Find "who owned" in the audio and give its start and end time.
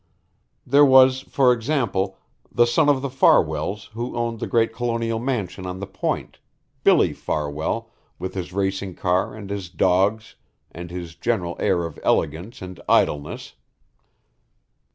3.93-4.39